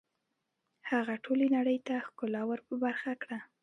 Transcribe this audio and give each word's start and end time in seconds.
هغه 0.89 1.13
ټولې 1.23 1.45
نړۍ 1.55 1.77
ته 1.87 1.95
ښکلا 2.05 2.41
ور 2.47 2.59
په 2.67 2.73
برخه 2.83 3.11
کړه 3.21 3.37